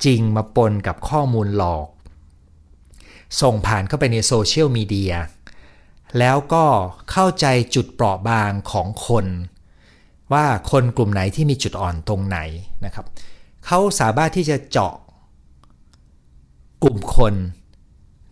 [0.05, 1.87] จริงมาปนกับข้อมูลหลอก
[3.41, 5.15] ส่งผ่านเข้าไปในโซเชียลมีเดีย
[6.19, 6.65] แล้วก็
[7.11, 9.27] เข้าใจจุดเปราะบางของคน
[10.33, 12.39] ว่าคนกลุ่มไหนที่มีจุดอ่อนตรงไหน
[12.85, 13.07] นะครับ
[13.67, 14.95] เขาสามารถที่จะเจาะ
[16.83, 17.35] กลุ่มคน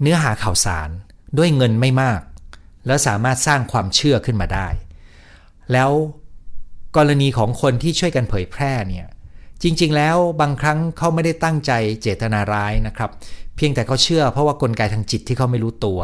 [0.03, 0.91] เนื้อหาข่าวสาร
[1.38, 2.21] ด้วยเงินไม่มาก
[2.87, 4.69] แล้วสามารถสร้างความเชื่อขึ้นมาได้
[5.73, 5.91] แล้ว
[6.97, 9.07] กรณีของคนที่ช่วยกันเผยแพร่เนี่ย
[9.62, 13.11] จริง ๆ แล้วบางครั้งเขาไม่ได้ตั้งใจเจตนาร้ายนะครับ
[13.57, 16.01] เพียงแต่เขาเชื่อเพราะว่ากลไกทางจิตที่เขาไม่รู้ตัว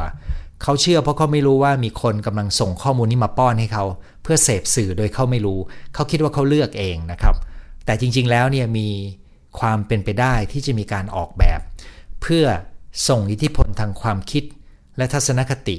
[0.63, 3.85] เขาเชื่อเพราะเขาไม่รู้ว่ามีคนกำลังส่งข้อมูลนี้มาป้อนให้เขา
[4.23, 5.59] เพื่อเสพสื่อโดยเขาไม่รู้
[5.95, 7.35] เขาคิดว่าเขาเลือกเองนะครับ
[7.85, 8.89] แต่จริง ๆ แล้วเนี่ยมี
[9.59, 11.61] ความเป็นไปได้ที่จะมีการออกแบบ
[12.23, 12.45] เพื่อ
[13.07, 14.45] ส่งอิทธิพลทางความคิด
[14.97, 15.77] และทัศนคติ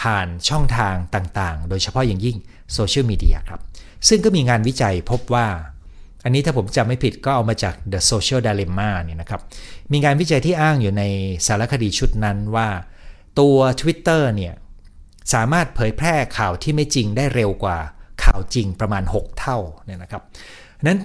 [0.00, 2.36] ผ่านช่องทางต่างๆ โดยเฉพาะอย่างยิ่ง
[2.74, 3.60] โซเชียลมีเดียครับ
[4.08, 5.46] ซึ่งก็มีงานวิจัยพบว่า
[6.24, 9.40] อันนี้ถ้าผมจำไม่ผิดก็เอามาจาก The Social Dilemma เนี่ยนะครับ
[9.92, 11.02] มีงานวิจัยที่อ้างอยู่ใน
[11.46, 12.68] สารคดีชุดนั้นว่า
[13.40, 14.54] ตัว Twitter เนี่ย
[15.34, 17.78] สามารถเผยแพร่ข่าวที่ไม่จริงได้เร็วกว่า
[18.24, 20.22] ข่าวจริงประมาณ 6 เท่าเนี่ยนะครับ
[20.82, 20.98] นั้น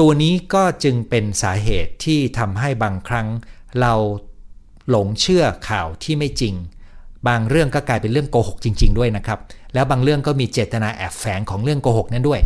[0.00, 3.28] ตัวนี้ก็จึงเป็นสาเหตุที่ทำให้บางครั้ง
[3.80, 3.94] เรา
[4.90, 6.54] หลงเชื่อข่าวที่ไม่จริง
[7.28, 9.38] บางเรื่องก็กลายเป็นเรื่องโกหกจริง ๆ ด้วยนะครับ
[9.74, 12.40] แล้วบางเรื่องก็มีเจตนาแอบแฝงของเรื่องโกหกนั้นด้วย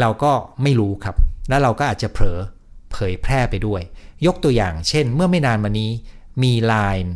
[0.00, 1.16] เราก็ไม่รู้ครับ
[1.48, 2.38] แล้วเราก็อาจจะเผลอ
[2.92, 3.82] เผยแพร่ไปด้วย
[4.26, 5.90] ยกตัวอย่าง เช่น เมื่อไม่นานมานี้
[6.42, 7.14] มีไลน์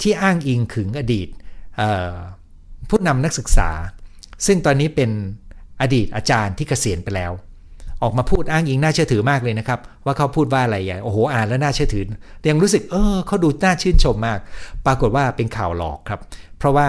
[0.00, 1.28] ที่อ้างอิงถึงอดีต
[2.88, 3.70] ผู้นำนักศึกษา
[4.46, 5.10] ซึ่งตอนนี้เป็น
[5.80, 7.32] อดีตอาจารย์ที่เกษียณไปแล้ว
[8.02, 12.04] ออกมาพูดอ้างอิงน่าเชื่อถือมากเลยนะครับ ว่าเขาพูดว่าอะไรอย่างโอ้โหอ่านแล้วน่าเชื่อถือ
[12.50, 14.38] ยังรู้สึกเออเขาดูน่าชื่นชมมาก
[14.86, 16.20] ปรากฏว่าเป็นข่าวหลอกครับ
[16.58, 16.88] เพราะว่า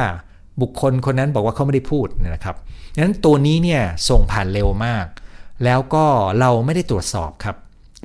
[0.62, 2.56] บุคคลคนนั้นบอกว่าเขาไม่ได้พูดนะครับ
[2.96, 5.06] ดังนั้นตัวนี้เนี่ยส่งผ่านเร็วมาก
[5.64, 6.06] แล้วก็
[6.40, 7.56] เราไม่ได้ตรวจสอบครับ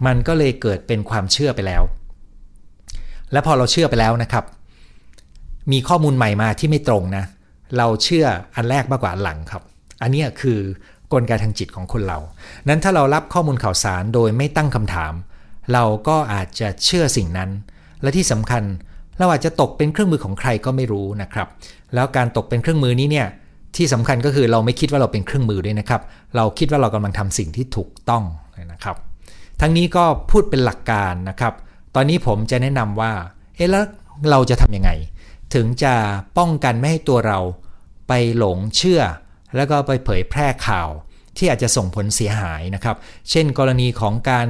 [0.06, 1.82] มันก็เลยเกิดเป็นความเชื่อไปแล้ว
[3.32, 4.44] และพอเราเชื่อไปแล้วนะครับ
[5.72, 7.24] มีข้อมูลใหม่มาที่ไม่ตรงนะ
[7.78, 9.62] เราเชื่ออันแรกมากกว่าอันหลังครับ
[10.02, 10.58] อันนี้คือ
[11.12, 12.18] กลไกทางจิตของคนเรา
[12.68, 15.12] นั้นถ้าเรารับข้อมูลข่าวสารโดยไม่ตั้งคำถาม
[15.72, 17.50] เราก็อาจจะเชื่อสิ่งนั้น
[18.02, 18.62] และที่สำคัญ
[19.18, 21.48] เราอาจจะตกเป็นเครื่องมือของใครก็ไม่รู้นะครับ
[21.94, 23.26] แล้วการตกเป็นเครื่องมือนี้เนี่ย
[23.76, 26.02] ที่สำคัญก็คือเราไม่คิดว่าเราเป็นเครื่องมือด้วยนะครับ
[26.36, 28.24] เราคิดว่าเรากำลังทำสิ่งที่ถูกต้อง
[28.72, 28.96] นะครับ
[29.60, 31.54] ทั้งนี้ก็พูดเป็นหลักการนะครับ
[31.94, 33.12] ตอนนี้ผมจะแนะนำว่า
[33.56, 33.84] เอ๊ะแล้ว
[34.30, 34.90] เราจะทำยังไง
[35.54, 35.94] ถึงจะ
[36.38, 37.38] ป้องกันไม่ให้ตัวเรา
[38.08, 39.00] ไปหลงเชื่อ
[39.56, 40.88] แล้วก็ไปเผยแพร่ข่าว
[41.36, 42.96] ที่อาจจะส่งผลเสียหายนะครับ
[43.30, 44.48] เช่นกรณีของการ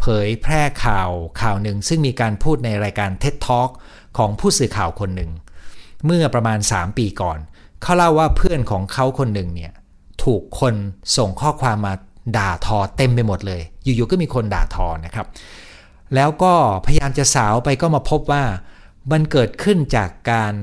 [0.00, 3.70] เผยแพร่ข่าวข่าวหนึ่ง ซึ่งมีการพูดในรายการ TED Talk
[4.18, 5.30] ของผู้สื่อข่าวคนหนึ่ง
[6.04, 7.38] เมื่อประมาณ 3 ปีก่อน
[7.82, 9.72] เขาเล่าว่าเพื่อนของเขาคนหนึ่งเนี่ย
[10.22, 10.74] ถูกคน
[11.16, 11.94] ส่งข้อความมา
[12.36, 15.26] ด่าทอเต็มไปหมดเลย อยู่ๆก็มีคนด่าทอนะครับ
[16.14, 16.54] แล้วก็
[16.84, 18.44] พยายามจะสาวไปก็มาพบว่า
[19.12, 20.54] มันเกิดขึ้นจากการ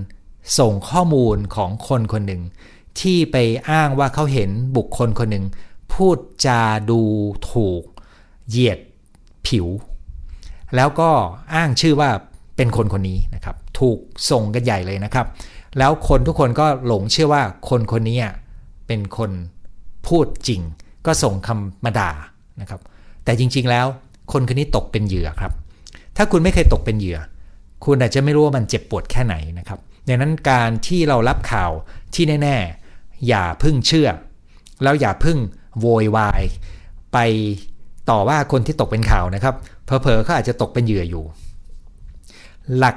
[0.59, 2.41] ส่งข้อมูลของคนคนหนึ่ง
[3.01, 3.37] ที่ไป
[3.69, 5.45] อ้างว่าเขาเห็นบุคคลคนหนึ่ง
[5.93, 7.01] พูดจาดู
[7.51, 7.83] ถูก
[8.49, 8.79] เหยียด
[9.47, 9.67] ผิว
[10.75, 11.09] แล้วก็
[11.53, 12.09] อ้างชื่อว่า
[12.55, 13.97] เป็นคนคนนี้นะครับ ถูก
[14.29, 15.27] ส่งกันใหญ่เลยนะครับ
[15.77, 18.17] แล้วคนทุกคนก็หลงเชื่อว่าคนคนนี้
[18.87, 19.31] เป็นคน
[20.07, 20.61] พูดจริง
[21.05, 22.11] ก็ส่งคำมาด่า
[22.61, 22.81] นะครับ
[23.23, 23.85] แต่จริงๆแล้ว
[24.31, 25.51] คนคนนี้ตกเป็นเหยื่อครับ
[26.17, 27.17] ถ้าคุณไม่เคยตกเป็นเหยื่อ
[27.85, 31.71] คุณอาจจะไม่รู้ว่ามันเจ็บปวดแค่ไหนนะครับดังนั้นการที่เรารับข่าว
[32.15, 32.82] ที่แน่ ๆ
[33.27, 34.09] อย่าพึ่งเชื่อ
[34.83, 35.37] แล้วอย่าพึ่ง
[35.79, 36.43] โวยวาย
[37.13, 37.17] ไป
[38.09, 39.55] ต่อว่าคนที่ตกเป็นข่าวนะครับ
[39.85, 41.23] เพอเพอเขาอาจจะตกเป็นเหยื่ออยู่
[42.77, 42.95] หลัก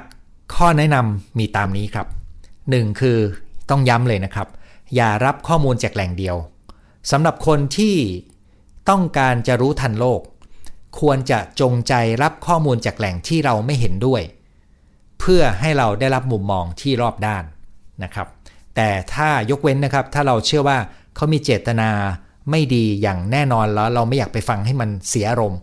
[0.55, 2.07] ข้อแนะนำมีตามนี้ครับ
[2.53, 3.01] 1.
[3.01, 3.17] คือ
[3.69, 4.47] ต้องย้ำเลยนะครับ
[4.95, 6.35] อย่ารับข้อมูลจากแหล่งเดียว
[7.11, 7.95] สำหรับคนที่
[8.89, 10.21] ต้องการจะรู้ทันโลก
[10.99, 14.21] ควรจะจงใจรับข้อมูลจากแหล่งที่เราไม่เห็นด้วย
[15.19, 17.43] เพื่อให้เราได้รับมุมมองที่รอบด้าน
[18.03, 18.27] นะครับ
[18.77, 20.77] แต่ถ้ายกเว้นนะครับ ถ้าเราเชื่อว่า
[21.15, 21.89] เขามีเจตนา
[22.51, 25.59] ไม่ดีอย่างแน่นอนแล้วเราไม่อยากไปฟังให้มันเสียอารมณ์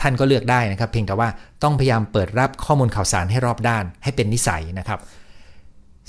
[0.00, 1.28] ท่านก็เลือกได้นะครับ เพียงแต่ว่า
[1.62, 5.00] ต้องพยายามเปิดรับข้อมูลข่าวสารให้รอบด้านให้เป็นนิสัยนะครับ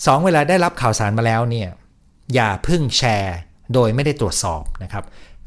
[0.05, 1.69] สองเวลาได้รับข่าวสารมาแล้วเนี่ย
[2.33, 3.37] อย่าพึ่งแชร์
[3.73, 5.05] โดยไม่ได้ตรวจสอบนะครับ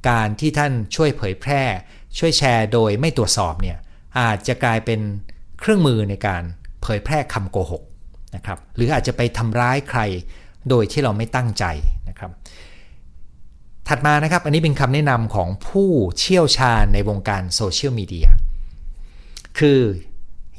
[0.08, 1.62] การที่ท่านช่วยเผยแพร่
[2.18, 3.78] ช่วยแชร์โดยไม่ตรวจสอบเนี่ย
[4.20, 5.00] อาจจะกลายเป็น
[5.60, 6.42] เครื่องมือในการ
[6.82, 7.82] เผยแพร่คำโกหก
[8.36, 10.00] นะครับหรืออาจจะไปทำร้ายใคร
[10.68, 11.64] โดยที่เราไม่ตั้งใจ
[12.08, 12.30] นะครับ
[13.88, 18.28] ถัดมานะครับ อันนี้เป็นคำแนะนำของผู้เชี่ยวชาญในวงการโซเชียลมีเดีย
[19.58, 19.80] คือ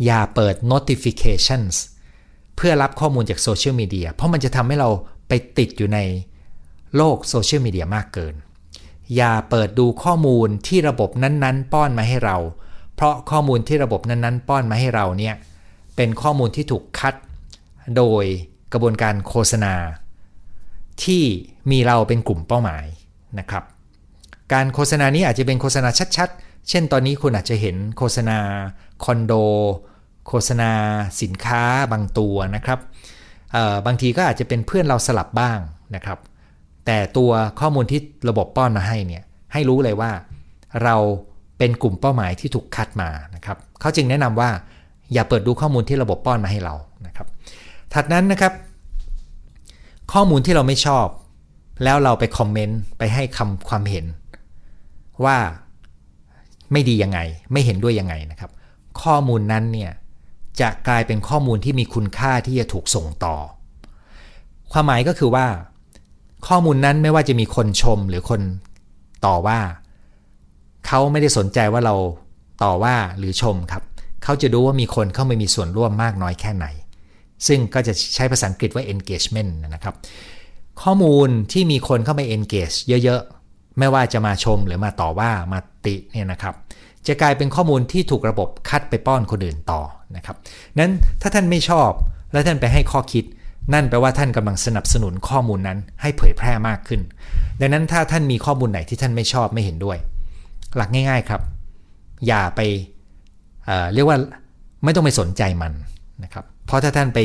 [0.06, 1.76] อย่าเปิด notifications
[2.56, 4.90] เพื่อรับข้อมูลจากโซเชียลมีเดีย เพราะมันจะทำให้เรา
[5.28, 6.00] ไปติดอยู่ใน
[6.96, 8.36] โลกโซเชียลมีเดียมากเกิน
[9.16, 12.38] อย่าเปิดดูข้อมูลที่ระบบนั้นๆ ป้อนมาให้เรา
[12.96, 15.36] เพราะข้อมูลที่ระบบนั้นๆ ป้อนมาให้เราเนี่ย
[15.96, 17.16] เป็นข้อมูลที่ถูกคัด
[17.98, 18.26] โดย
[18.74, 19.74] กระบวนการโฆษณา
[21.04, 21.24] ที่
[21.72, 22.86] มีเราเป็นกลุ่มเป้าหมาย
[23.40, 23.64] นะครับ
[24.54, 28.38] การโฆษณานี้อาจจะเป็นโฆษณาชัดๆ เช่นตอนนี้คุณอาจจะเห็นโฆษณา
[29.04, 29.34] คอนโด
[30.28, 30.72] โฆษณา
[31.22, 32.80] สินค้าบางตัวนะครับ
[33.86, 35.60] บางทีก็อาจจะเป็นเพื่อนเราสลับบ้าง
[35.96, 36.20] นะครับ
[36.86, 38.00] แต่ตัวข้อมูลที่
[38.30, 39.24] ระบบป้อนมาให้เนี่ย
[39.54, 40.12] ให้รู้เลยว่า
[40.84, 40.96] เรา
[41.58, 44.50] เป็นกลุ่มเป้าหมายที่ถูกคัดมานะครับเขาจึงแนะนำว่า
[45.14, 46.76] อย่าเปิดดูข้อมูลที่ระบบป้อนมาให้เรา
[47.08, 47.28] นะครับ
[47.96, 48.54] ถัดนั้นนะครับ
[50.14, 51.08] ข้อมูลที่เราไม่ชอบ
[51.84, 54.06] แล้วเราไปคอมเมนต์ไปให้คำความเห็น
[55.26, 55.38] ว่า
[56.72, 57.20] ไม่ดียังไง
[57.52, 58.52] ไม่เห็นด้วยยังไงนะครับ
[59.02, 59.92] ข้อมูลนั้นเนี่ย
[60.62, 63.36] จะกลายเป็นข้อมูลที่มีคุณค่าที่จะถูกส่งต่อ
[64.72, 65.48] ความหมายก็คือว่า
[66.48, 68.42] ข้อมูลนั้นไม่ว่าจะมีคนชมหรือคน
[69.26, 69.60] ต่อว่า
[70.88, 71.96] เขาไม่ได้สนใจว่าเรา
[72.64, 73.84] ต่อว่าหรือชมครับ
[74.24, 76.66] เขาจะดูว่ามีคนเข้ามามีส่วนร่วมมากน้อยแค่ไหน
[77.48, 79.96] ซึ่งก็จะใช้ภาษาอังกฤษว่า engagement นะครับ
[80.82, 86.56] ข้อมูลที่มีคนเข้ามา engage เยอะๆ ไม่ว่าจะมาชมหรือมาต่อว่ามาติเนี่ยนะครับ
[87.08, 89.82] จะกลายเป็นข้อมูลที่ถูกระบบคัดไปป้อนคนอื่นต่อ
[90.16, 90.36] นะครับ
[90.80, 91.92] นั้นถ้าท่านไม่ชอบ
[92.32, 93.26] แล้วท่านไปให้ข้อคิด
[93.74, 97.02] นั่นแปลว่าท่านกำลังสนับสนุนข้อมูลนั้นให้เผยแพร่มากขึ้น
[97.60, 99.98] ดังนั้นถ้าท่านมีข้อมูลไหนที่ท่านไม่ชอบไม่เห็นด้วย
[100.76, 101.42] หลักง่าย ๆครับ
[102.28, 102.62] อย่าไป
[103.66, 104.18] เเรียกว่า
[104.84, 105.72] ไม่ต้องไปสนใจมัน
[106.24, 107.20] นะครับ เพราะถ้าท่านไป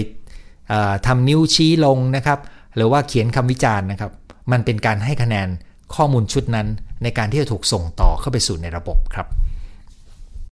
[1.07, 2.38] ทำนิ้วชี้ลงนะครับ
[2.76, 4.11] หรือว่าเขียนคำวิจารณ์นะครับ
[4.53, 5.48] มันเป็นการให้คะแนน
[5.94, 6.66] ข้อมูลชุดนั้น
[7.03, 9.26] ในการที่จะถูกส่งต่อเข้าไปสู่ในระบบครับ